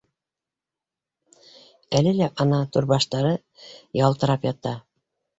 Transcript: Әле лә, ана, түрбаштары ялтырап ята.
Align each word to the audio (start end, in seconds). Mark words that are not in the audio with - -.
Әле 1.99 2.13
лә, 2.19 2.29
ана, 2.45 2.61
түрбаштары 2.77 3.35
ялтырап 3.99 4.49
ята. 4.49 4.73